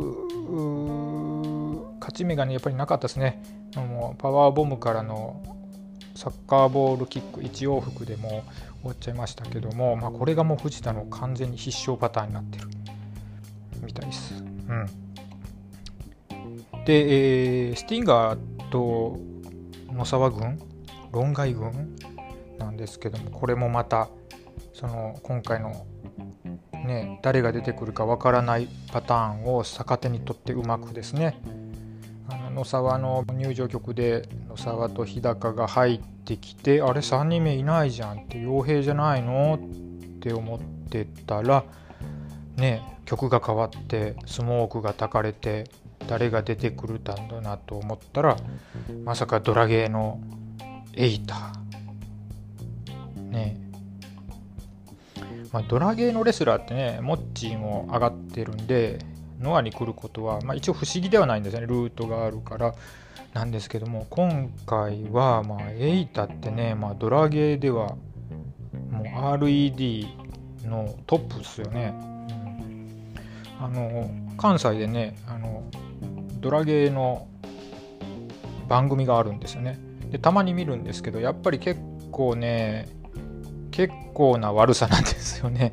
[2.00, 3.42] 勝ち目がねやっぱりなかったですね。
[3.74, 5.42] もうパワーボムからの
[6.14, 8.40] サッカーボールキック1往復でも終
[8.84, 12.68] わっちゃいましたけども、まあ、これがもう藤田の完全に必勝パターンになってる。
[13.82, 14.34] みたいです。
[14.34, 14.87] うん、
[16.84, 19.18] で、えー、スティンガーと
[19.92, 20.58] 野沢軍？
[21.12, 21.96] 論外軍
[22.58, 24.08] なんですけどもこれもまた
[24.74, 25.87] その今回の
[26.85, 31.41] ね、誰が出てくるかわからないパターンを逆手にとってうまくですね
[32.29, 41.64] あの野沢の入場曲で野沢と日高が入ってきてあれ3人目いないじゃんって傭兵じゃないのって思ってたら
[42.57, 45.64] ね曲が変わってスモークがたかれて
[46.07, 48.37] 誰が出てくるんだなと思ったら
[49.05, 50.21] まさかドラゲーの
[50.95, 51.69] エイター。
[53.31, 53.67] ね。
[55.52, 58.98] まあ、ドラゲーのレスラーってねモッチーも上がってるんで
[59.40, 61.66] ノアに来ることは、まあ、一応不思議ではないんですよね。
[61.66, 62.74] ルートがあるから。
[63.34, 67.96] なんですけども今回は、まあ、エイタってね、まあ、ドラゲーでは
[68.90, 70.06] もう RED
[70.64, 73.04] のトップですよね、うん、
[73.61, 75.62] あの関西でねあの
[76.40, 77.28] ドラゲーの
[78.66, 79.78] 番組があるんですよね。
[80.11, 81.80] でたまに見るんですけどやっぱり結
[82.11, 82.88] 構ね
[83.79, 85.73] 結構な悪さなんですよね。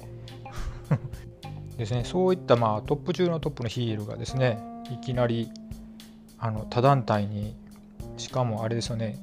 [1.76, 2.04] ですね。
[2.06, 4.60] そういったまあトップ中のトップのヒールがですね
[4.92, 5.50] いきなり
[6.38, 7.56] あの他団体に
[8.18, 9.20] しかもあれですよね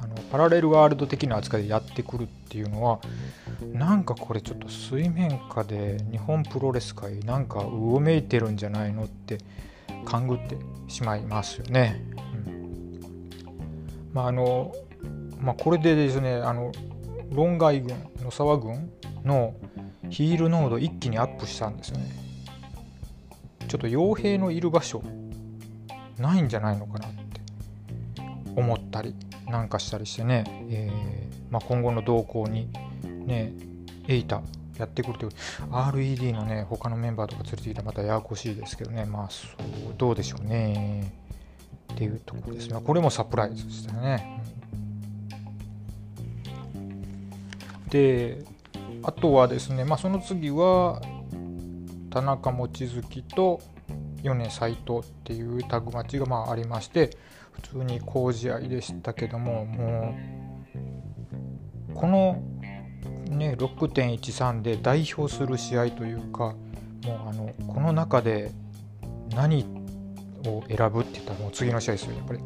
[0.00, 3.00] あのパラレルワールド的な扱いでやってくるっていうのは
[3.72, 9.38] なんかこれちょっと水面下で日本プロレス界なんかうごめいてるんじゃないのって
[10.04, 10.56] 勘ぐって
[10.86, 12.00] しまいますよね。
[12.46, 13.00] うん、
[14.12, 14.72] まああの
[15.40, 16.70] まあ、これでですねあの
[17.32, 18.90] 論外軍野沢軍
[19.24, 19.54] の
[20.10, 22.10] ヒール濃度一気にアップしたんですよね。
[23.68, 25.02] ちょっと傭兵のいる場所
[26.18, 27.40] ないんじゃないのかなって
[28.54, 29.14] 思ったり
[29.48, 32.68] なんかしたりしてね、えーまあ、今後の動向に
[33.26, 33.52] ね
[34.08, 34.42] エイタ
[34.78, 35.32] やってくるという。
[35.70, 39.04] RED のね他のメンバーとか連れてきたらまたややこしいですけどね。
[39.04, 41.12] まあそうどうでしょうね。
[41.92, 42.68] っていうところです。
[42.68, 44.42] ねこれもサプライズでしたね、
[47.92, 48.38] で
[49.02, 51.02] あとはですね、まあ、その次は
[52.10, 53.60] 田中望月と
[54.22, 57.10] 米斎藤っていうタッグマッチがまあありまして
[57.52, 60.14] 普通に好試合でしたけどもも
[61.90, 62.42] うこの、
[63.28, 66.54] ね、6.13で代表する試合というか
[67.04, 68.52] もうあのこの中で
[69.34, 69.66] 何
[70.46, 72.40] を選ぶって言ったらもう次の試合ですよやっぱり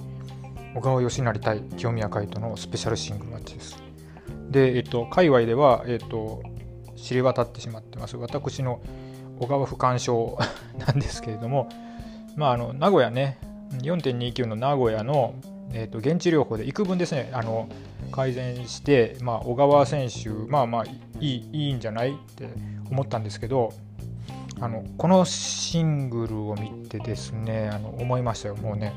[0.74, 3.85] 小川義成対清宮海斗のスペシャルシングルマッチです。
[4.56, 6.42] で、えっと、界隈では、えっと、
[6.96, 8.16] 知れ渡ってしまってます。
[8.16, 8.80] 私の
[9.38, 10.38] 小川不干渉
[10.80, 11.68] なんですけれども、
[12.36, 13.38] まあ、あの名古屋ね、
[13.82, 15.34] 4.29の名古屋の、
[15.74, 17.68] えっと、現地療法で幾分ですね、あの
[18.10, 22.48] 改善して、まあ、小川選手、まあまあいいいいんじゃないって
[22.90, 23.74] 思ったんですけど、
[24.58, 28.94] あのこのシングルを見てですね、あの思いましたよ、もうね、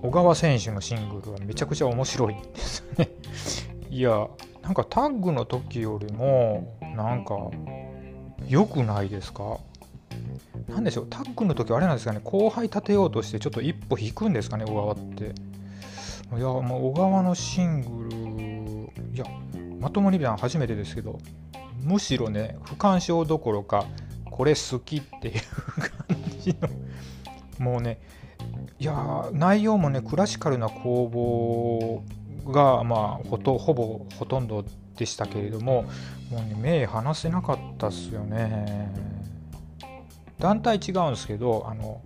[0.00, 3.08] 小川選手のシングルはめちゃくちゃ面白いですね。
[3.90, 4.28] いや
[4.62, 7.36] なんかタッグの時よりもなんか
[8.46, 9.58] 良くないですか？
[10.68, 12.20] なんでしょうタッグの時あれなんですかね？
[12.22, 14.64] 後輩立てようとしてちょっと一歩引くんですかね？
[14.64, 15.34] 小川って。
[16.36, 19.24] いやもう小川のシングルいや
[19.80, 21.18] まともに見たの初めてですけど
[21.82, 23.86] むしろね不干渉どころか
[24.30, 25.40] これ好きっていう
[25.80, 25.90] 感
[26.40, 26.68] じの。
[27.64, 27.98] もうね
[28.78, 32.04] いや内容もねクラシカルな攻防
[32.50, 34.64] が、まあ、ほとほぼほとんど
[34.96, 35.84] でしたけれども
[36.30, 38.92] もう、ね、目離せなかったっすよね。
[40.38, 42.00] 団体違うんですけどあの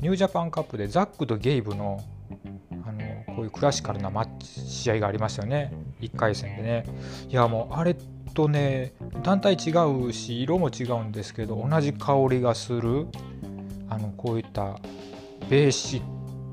[0.00, 2.02] ニュージャパンカップでザックとゲイブの
[2.84, 5.72] あのこういうクラシカルなマッチ試合がありましたよね。
[6.00, 6.84] 1回戦でね。
[7.28, 7.96] いやもうあれ
[8.34, 9.72] とね団体違
[10.08, 13.06] うし色も違うんですけど同じ香りがする
[13.88, 14.78] あのこういった
[15.48, 16.02] ベーシッ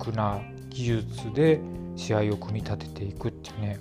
[0.03, 1.59] クな技術で
[1.97, 3.79] 試合を組み立てていくっていうね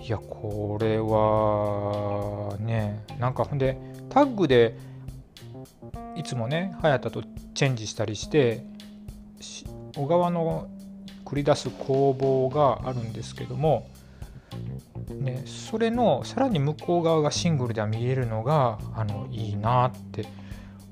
[0.00, 4.76] いやこれはねなんかほんでタッグで
[6.16, 7.22] いつもね早田と
[7.54, 8.64] チェンジしたりして
[9.94, 10.68] 小川の
[11.24, 13.88] 繰り出す攻防があるんですけども、
[15.08, 20.26] ね、それのさらに向こう側がシングルでは見えるのがあのいいなって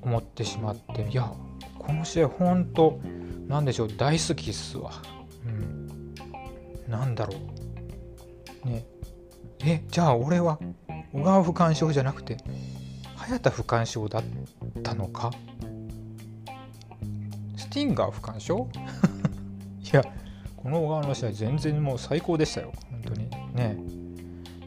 [0.01, 1.31] 思ってしまっていや
[1.77, 2.99] この試合ほんと
[3.47, 4.91] 何でしょう大好きっすわ。
[5.45, 5.80] うん
[6.91, 7.33] なんだろ
[8.65, 8.67] う。
[8.67, 8.85] ね。
[9.63, 10.59] え、じゃあ俺は
[11.13, 12.37] 小川不干渉じゃなくて、
[13.15, 14.23] 早田不干渉だっ
[14.83, 15.31] たのか？
[17.55, 18.67] スティンガー不干渉
[19.81, 20.03] いや、
[20.57, 22.73] この小川の試合全然もう最高でしたよ。
[22.91, 23.29] 本当に。
[23.55, 23.77] ね。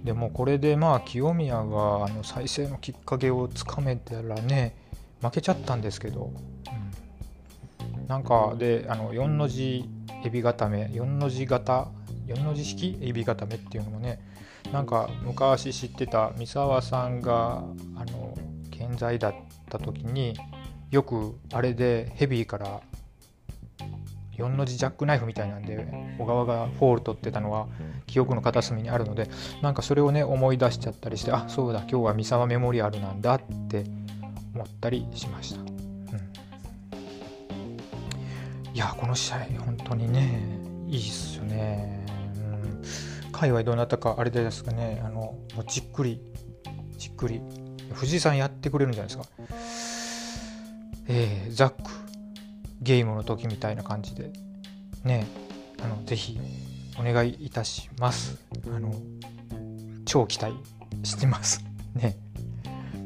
[0.03, 4.77] でもこれでまあ清宮があの再生のきっかけをつかめたらね
[5.23, 6.31] 負けちゃったんですけど、
[7.97, 9.89] うん、なんかであの4の字
[10.23, 11.89] エビ固め4の字型
[12.27, 14.21] 4の字式エビ固めっていうのもね
[14.73, 17.65] なんか昔知ってた三沢さんが
[17.97, 18.37] あの
[18.71, 19.35] 健在だっ
[19.71, 20.35] た時に
[20.91, 22.81] よくあれでヘビーから
[24.37, 25.87] 4の字ジャックナイフみたいなんで
[26.19, 27.69] 小川がフォール取ってたのは
[28.07, 29.29] 記憶の片隅にあるので
[29.63, 33.85] なんかそれをね思い出しちゃったりしてあそうだ今日は三沢メモリアルなんだって
[34.55, 35.69] 思ったりしました、うん、
[38.75, 41.94] いやこの試合本当にねいいっすよね。
[43.35, 45.03] 界隈どなたかあれですかね。
[45.05, 46.21] あのもうじっくり
[46.97, 47.41] じっくり。
[47.93, 49.29] 藤井さんやってくれるんじゃないですか。
[51.07, 51.91] えー、ザック
[52.81, 54.31] ゲームの時みたいな感じで。
[55.03, 55.27] ね
[55.83, 56.39] あのぜひ
[56.99, 58.39] お願いいたします。
[58.69, 58.95] あの
[60.07, 60.55] 超期待
[61.03, 61.65] してます。
[61.95, 62.17] ね。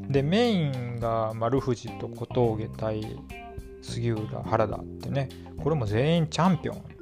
[0.09, 3.05] でメインが丸藤と小峠対
[3.83, 5.29] 杉浦原田ってね。
[5.63, 6.98] これも全員チャンピオン。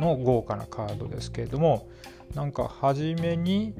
[0.00, 1.88] の豪華なカードですけれども
[2.34, 3.74] なんか初めに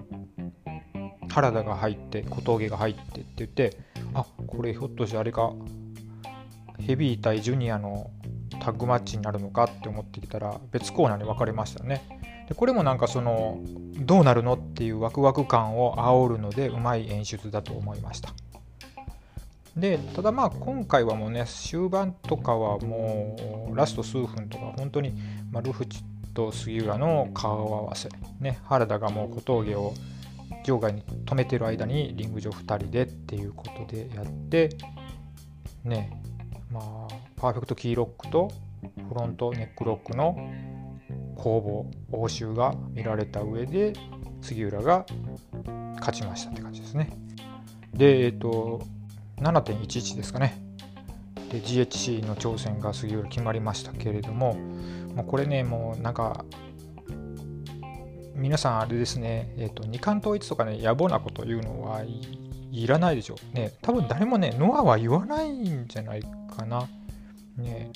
[1.28, 3.76] 原田が入って小峠が入ってって言って
[4.14, 5.52] あこれひょっとしてあれか
[6.78, 8.10] ヘビー対ジュニアの
[8.60, 12.02] タッグマッチになるのかって思ってきたら別コーナーに分かれましたね。
[12.48, 13.60] でこれもなんかその
[13.98, 18.30] どうなるのっていうワクワク感を煽るのでうまい演出だと思いました。
[19.76, 25.14] でただまあ今回はもうね終盤とかはもうラスト数分とか本当に
[25.54, 26.02] 丸藤
[26.34, 28.08] と杉浦の顔合わせ。
[28.40, 29.94] ね原田がもう小峠を
[30.64, 34.70] 場外に止めてる間にリング上2人でっていうことでやって
[35.84, 36.20] ね
[36.70, 38.50] まあパーフェクトキーロックと
[39.08, 40.36] フロントネックロックの
[41.36, 43.92] 攻防応酬が見られた上で
[44.42, 45.06] 杉浦が
[46.00, 47.10] 勝ちましたって感じですね。
[47.92, 48.82] でえっ、と
[49.36, 50.60] 7.11ですかね。
[51.50, 54.56] で GHC の挑戦が杉浦決まりましたけれども
[55.14, 56.44] もうこれねもうなんか
[58.34, 62.02] 皆さんあれですね、えーと、二冠統一とかね野暮なこと言うのは
[62.72, 63.54] いらないでしょう。
[63.54, 66.88] ね多分誰もねノアは言わないんじゃないかな。
[67.56, 67.90] ね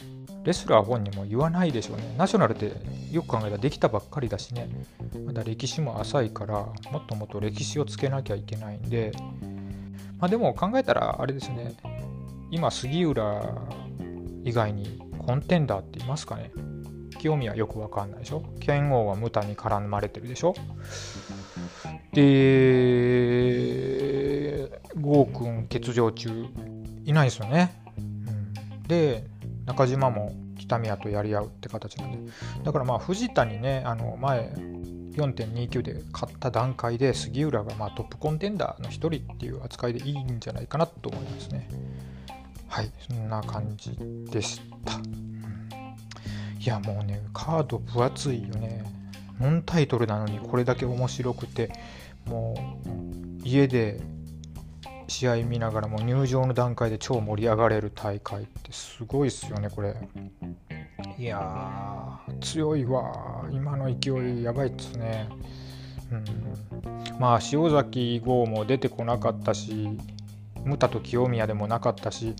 [0.45, 2.15] レスラー本人も言わないでしょうね。
[2.17, 2.73] ナショナルって
[3.11, 4.69] よく考えたらできたばっかりだしね。
[5.27, 6.55] まだ歴史も浅いから
[6.93, 9.13] もっともっと歴史をつけなきゃいけないんで。
[10.19, 11.75] まあでも考えたらあれですね。
[12.51, 13.43] 今杉浦
[14.45, 16.53] 以外にコンテンダーっていますかね。
[17.19, 18.43] 清宮よくわかんないでしょ？
[18.61, 20.55] 剣王はムタに絡まれてるでしょ？
[22.13, 22.23] で
[24.97, 26.47] 郷君欠場中
[27.05, 28.01] いないですよね、う
[28.31, 29.25] ん、で
[29.67, 32.33] 中島も北宮とやり合うって形なんで。
[32.65, 34.51] だからまあ藤田にねあの前
[35.13, 41.69] 4.29で勝った段階で杉浦がまあトップコンテンダーの1人っていう扱いでいいんじゃないかなと思いますね。
[42.69, 43.97] はいそんな感じ
[44.31, 44.93] でした。
[46.69, 48.85] いやもうねカード分厚いよね。
[49.41, 51.73] ノンタイトルなのにこれだけ面白くて
[52.27, 54.03] もう家で
[55.07, 59.97] 試合見ながらも入場の段階で超盛り上がれる大会ってすごいっすよねこれ。
[61.17, 63.47] いや強いわ。
[63.51, 64.11] 今の勢
[64.41, 65.27] いやばいっすね。
[66.13, 67.19] うん。
[67.19, 69.89] まあ塩崎号も出てこなかったし
[70.69, 72.35] ムタと清宮でもなかったし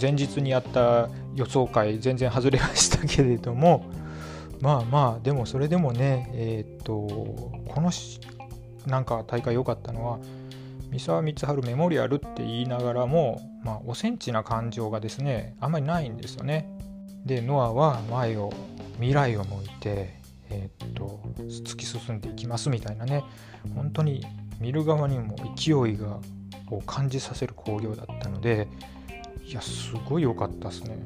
[0.00, 3.86] 前日にやった予想会全然外れましたけれども
[4.60, 7.90] まあまあでもそれでもねえっ、とこの
[8.86, 10.18] なんか大会良かったのは
[10.90, 16.68] 三沢光晴メモリアルって言いながらも、まあ、おセンチな感情がですねあんまりないんですよね。
[17.24, 18.50] でノアは前を
[18.94, 20.18] 未来を向いて、
[20.48, 23.22] えー、っと突き進んでいきますみたいなね
[23.74, 24.24] 本当に
[24.60, 26.18] 見る側にも勢いが
[26.70, 28.68] を感じさせる興行だったので
[29.44, 30.98] いやすごい良かったですね。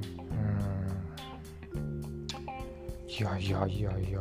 [1.75, 2.27] うん。
[3.09, 4.21] いやいやいやいや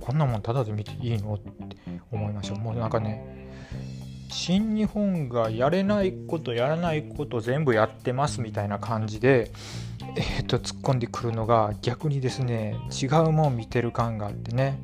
[0.00, 1.76] こんなもんただで見ていいのって
[2.10, 2.56] 思いました。
[2.56, 3.48] もうなんかね
[4.28, 9.52] 新日本がやれないことやらないこと全部やってますみたいな感じで
[10.16, 14.80] えー、っと突っ込んでくるのが逆にですね違うもん見てる感があってね。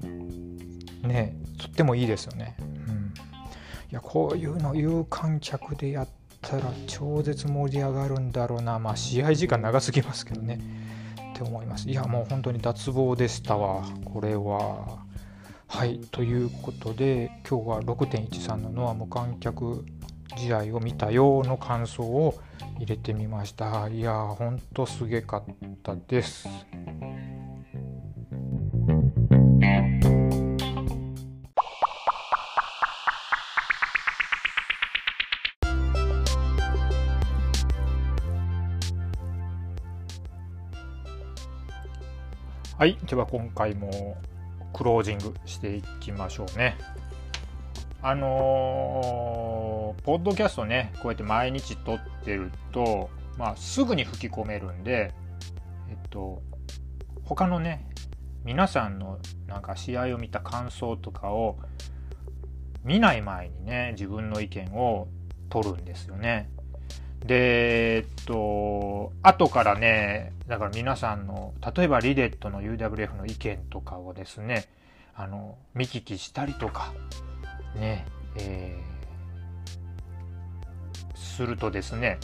[1.02, 2.56] ねとってもいいですよね。
[3.90, 6.08] やこういうの有観客でやっ
[6.40, 8.78] たら超絶盛り上がるんだろうな。
[8.78, 10.60] まあ試合時間長すぎますけどね。
[11.32, 11.88] って思います。
[11.88, 13.84] いやもう本当に脱帽でしたわ。
[14.04, 15.04] これは。
[15.66, 16.00] はい。
[16.10, 19.84] ということで今日は6.13のノア無観客
[20.36, 22.34] 試合を見たよの感想を
[22.78, 23.88] 入れてみました。
[23.88, 25.44] いやほんとすげかっ
[25.82, 26.48] たです。
[42.80, 44.16] はい、では今回も
[44.72, 46.78] クロージングしていきましょうね。
[48.00, 55.12] あのー、ポッドキャストね、こうやって毎日撮ってると、まあ、すぐに吹き込めるんで、
[55.90, 56.40] えっと、
[57.22, 57.86] 他のね、
[58.44, 61.58] 皆さんのなんか試合を見た感想とかを
[62.82, 65.06] 見ない前にね、自分の意見を
[65.50, 66.48] 取るんですよね。
[67.24, 74.66] で、えっと、後からね、だから皆さんの、例えばリデットの UWF の意見とかをですね、
[75.14, 76.94] あの見聞きしたりとか
[77.74, 78.06] ね
[78.36, 79.00] えー
[81.14, 82.18] するとですね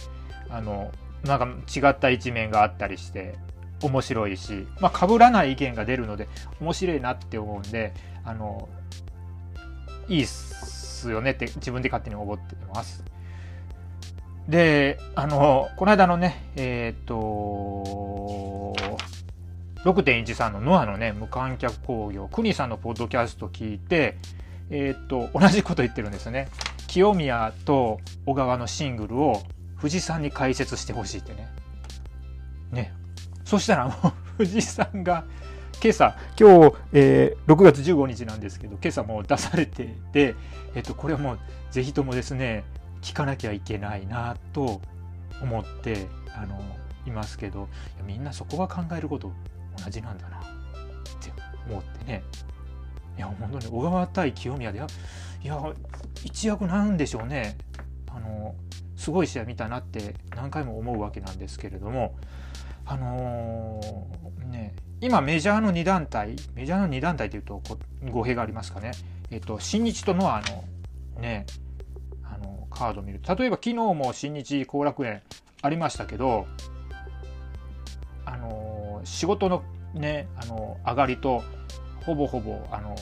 [0.48, 0.90] あの
[1.24, 3.34] なんか違った一面があったりして
[3.82, 6.28] 面白いし、まあ、被らない意見が出るので
[6.60, 7.92] 面白いなって思うんで
[8.24, 8.68] あの
[10.08, 13.04] いいっすよねって自分で勝手に思ってます。
[14.48, 18.74] で、あの、この間のね、えっ、と、
[19.84, 24.16] 6.13のノアのね、無観客興行、クニさんのポッドキャスト聞いて、
[24.70, 26.48] えっ、と、同じこと言ってるんですね。
[26.86, 29.42] 清宮と小川のシングルを
[29.76, 31.48] 藤さんに解説してほしいってね。
[32.72, 32.92] ね。
[33.44, 33.94] そしたらも
[34.38, 35.24] う藤さんが
[35.82, 40.34] 今朝今日、えー6月15日なんですけど今朝もう出されてて、
[40.74, 41.38] えっとこれはもう
[41.70, 42.64] ぜひともですね
[43.06, 44.80] 聞かなきゃいけないなと
[45.40, 46.60] 思ってあの
[47.06, 47.68] いますけど
[48.04, 49.30] みんなそこが考えること
[49.84, 50.40] 同じなんだなっ
[51.20, 51.32] て
[51.70, 52.24] 思ってね。
[53.16, 54.86] いや本当に小川対清宮でいや
[55.42, 55.72] いや
[56.24, 57.56] 一躍なんでしょうね。
[58.12, 58.56] あの
[58.96, 62.16] すごい試合見たなって何回も思うわけなんですけれども
[62.84, 67.62] あのーね今メジャーの2団体メジャーの2団体というと
[68.10, 68.90] 語弊がありますかね。
[69.30, 70.64] えっと新日とノアの
[71.20, 71.46] ね
[72.76, 73.20] カード見る。
[73.26, 75.22] 例えば昨日も新日後楽園
[75.62, 76.46] ありましたけど
[78.24, 79.62] あのー仕事の
[79.94, 81.42] ねあの上がりと
[82.04, 82.96] ほぼほぼあの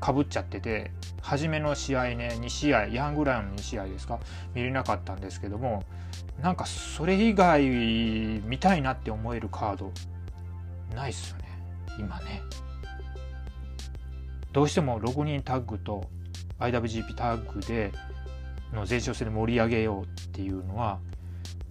[0.00, 4.18] かぶっちゃってて初めの試合ね2試合ヤングライオンの2試合ですか？
[4.54, 5.82] 見れなかったんですけども
[6.40, 9.92] なんかそれ以外見たいなって思えるカード
[10.94, 11.44] ないっすよね。
[11.98, 12.40] 今ね。
[14.52, 16.08] どうしても6人タッグと
[16.60, 17.92] IWGP タッグで
[18.72, 20.98] の前哨戦で盛り上げようっていうのは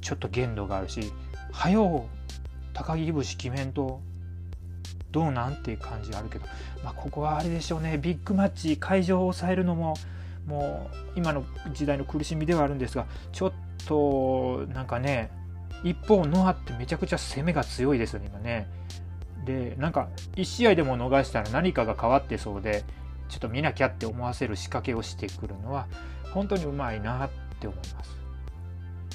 [0.01, 1.11] ちょっと限度があるし
[1.51, 2.33] 「はよう
[2.73, 4.01] 高木節決めんと
[5.11, 6.45] どうなん?」っていう感じがあるけど、
[6.83, 9.95] まあ、ここはあれでしょうねビッグマッチ会場を抑えるのも
[10.45, 11.43] もう今の
[11.73, 13.53] 時代の苦しみではあるんですがちょっ
[13.87, 15.31] となんかね
[15.83, 18.67] 一方ノアってめちゃくちゃ攻めが強いですよね今ね。
[19.45, 22.83] でなんか1試合でも逃したら何かが変わってそうで
[23.29, 25.87] ちょっと見なきゃって思わせる仕掛けをしてくるのは
[26.35, 27.29] 本当にうまいなっ
[27.59, 28.19] て思います。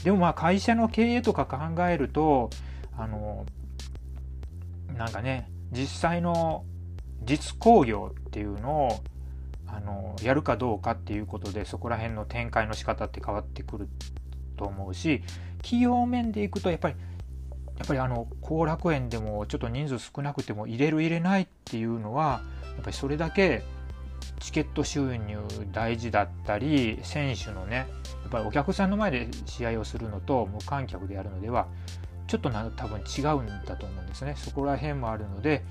[0.03, 2.49] でもまあ会社の経営とか考えると
[2.97, 3.45] あの
[4.97, 6.65] なんかね実際の
[7.23, 9.01] 実工業っていうのを
[9.67, 13.89] あのやるかどうかっていうことでそこら辺の展開の仕方って変わってくる
[14.57, 15.23] と思うし
[15.59, 16.95] 企業面でいくとやっぱり
[17.77, 22.43] やっぱりあの後楽園でもちょっと人数少なくても入れる入れないっていうのは
[22.75, 23.63] やっぱりそれだけ
[24.41, 25.39] チケット収入
[25.71, 27.85] 大事だったり選手のねや
[28.29, 31.67] っぱりお客さんの前で試合をするのと無観客でやるのでは
[32.27, 34.35] ちょっとな多分違うんだと思うんですね。
[34.37, 35.63] そこら辺もあるので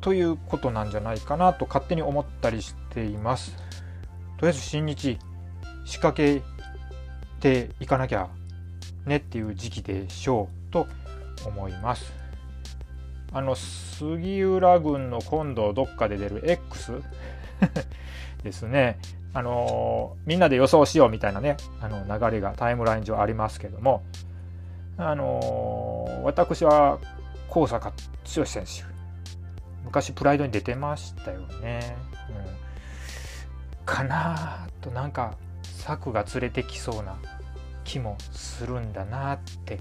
[0.00, 3.54] ということなんじゃないかなと勝手に思ったりしています。
[4.38, 5.18] とりあえず新日
[5.84, 6.42] 仕掛け
[7.40, 8.28] ていかなきゃ
[9.04, 10.86] ねっていう時期でしょうと
[11.46, 12.19] 思います。
[13.32, 17.00] あの杉浦軍の今度どっかで出る X
[18.42, 18.98] ですね。
[19.32, 24.02] あのみんなで予想しようみたいなねあの流れがタイムライン上ありますけども。
[25.02, 26.98] あの私は
[27.48, 27.90] 高坂
[28.36, 28.84] 剛選手
[29.82, 31.96] 昔プライドに出てましたよね、
[33.78, 37.16] うん、かなとなんか策が連れてきそうな
[37.82, 39.80] 気もするんだなって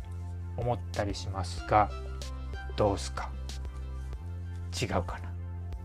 [0.55, 1.89] 思ったりしますが
[2.77, 3.29] どうすか？
[4.69, 5.29] 違うかな。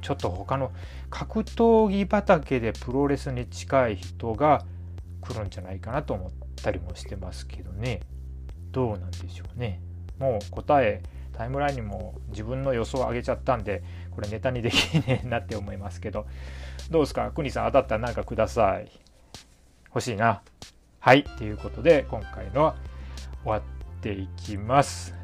[0.01, 0.71] ちょっと他の
[1.09, 4.65] 格闘技畑でプロレスに近い人が
[5.23, 8.01] 来るんじゃないかなと思ったりもしてますけどね。
[8.71, 9.81] どうなんでしょうね。
[10.19, 16.27] もう答えタイムラインにも自分の予想を上げちゃったんでこれネタにできねえなって思いますけど。
[16.91, 17.67] どうですか国さん。
[17.67, 18.91] 当たったら何かください。
[19.87, 20.43] 欲しいな。
[20.99, 21.25] はい。
[21.25, 22.77] ということで今回のは
[23.43, 23.63] 終わっ
[24.03, 25.24] ていきます。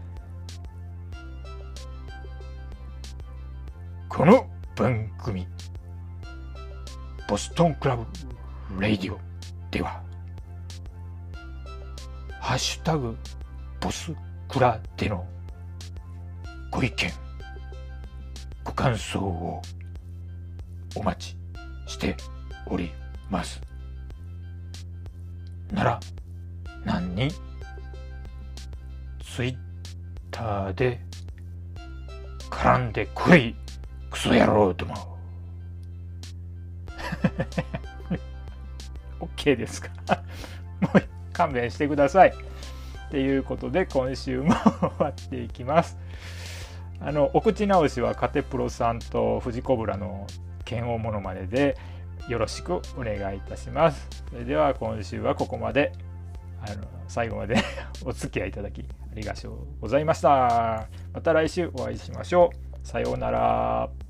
[4.11, 4.45] この
[4.75, 5.47] 番組。
[7.29, 8.05] ボストンクラブ
[8.83, 9.19] レイディオ
[9.71, 10.03] では
[12.41, 13.17] ハッシュタグ
[13.81, 14.13] ボス
[14.49, 15.25] クラでの
[16.73, 17.13] ご意見
[18.65, 19.63] ご感想を
[20.97, 21.37] お待ち
[21.87, 22.17] して
[22.67, 22.91] おり
[23.31, 23.61] ます。
[25.73, 26.01] なら
[26.85, 27.31] 何に
[29.25, 29.57] ツイッ
[30.33, 31.01] ターで
[32.51, 33.55] 絡んでこい。
[34.11, 34.95] クソ野郎ども
[39.21, 39.91] OK ですか？
[40.81, 41.03] もう
[41.33, 42.33] 勘弁してくださいっ
[43.11, 45.97] ていうことで今週も終わっていきます
[47.01, 50.27] あのお口直しはカテプロさんとフジコブラの
[50.65, 51.77] 剣王モノマネで
[52.29, 54.07] よろしくお願いいたします。
[54.31, 55.93] それでは今週はここまで
[56.61, 57.57] あの最後まで
[58.05, 60.87] お付き合いいただきありがとうございました。
[61.15, 62.70] また来週お会いしましょう。
[62.83, 64.10] さようなら。